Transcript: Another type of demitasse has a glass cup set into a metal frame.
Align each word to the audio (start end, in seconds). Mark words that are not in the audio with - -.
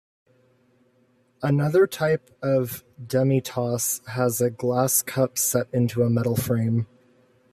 Another 1.43 1.85
type 1.85 2.35
of 2.41 2.83
demitasse 2.99 4.03
has 4.07 4.41
a 4.41 4.49
glass 4.49 5.03
cup 5.03 5.37
set 5.37 5.67
into 5.71 6.01
a 6.01 6.09
metal 6.09 6.35
frame. 6.35 6.87